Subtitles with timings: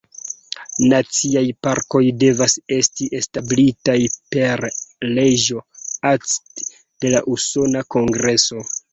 [0.91, 3.97] Naciaj parkoj devas esti establitaj
[4.35, 4.63] per
[5.17, 5.61] leĝo
[6.13, 8.63] "act" de la Usona Kongreso.